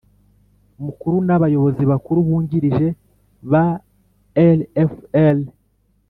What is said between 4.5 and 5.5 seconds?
rfl